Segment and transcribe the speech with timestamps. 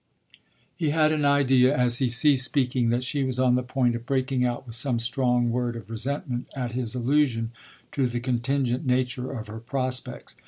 [0.75, 4.03] He had an idea as he ceased speaking that she was on the point of
[4.07, 7.51] breaking out with some strong word of resentment at his allusion
[7.91, 10.35] to the contingent nature of her prospects.